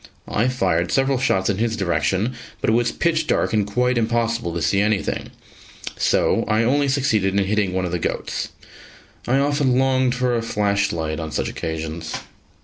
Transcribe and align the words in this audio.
I 0.27 0.47
fired 0.47 0.91
several 0.91 1.19
shots 1.19 1.47
in 1.47 1.59
his 1.59 1.77
direction, 1.77 2.33
but 2.59 2.71
it 2.71 2.73
was 2.73 2.91
pitch 2.91 3.27
dark 3.27 3.53
and 3.53 3.67
quite 3.67 3.99
impossible 3.99 4.51
to 4.55 4.59
see 4.59 4.81
anything, 4.81 5.29
so 5.95 6.43
I 6.47 6.63
only 6.63 6.87
succeeded 6.87 7.37
in 7.39 7.45
hitting 7.45 7.71
one 7.71 7.85
of 7.85 7.91
the 7.91 7.99
goats. 7.99 8.49
I 9.27 9.37
often 9.37 9.77
longed 9.77 10.15
for 10.15 10.35
a 10.35 10.41
flash 10.41 10.91
light 10.91 11.19
on 11.19 11.31
such 11.31 11.49
occasions. 11.49 12.15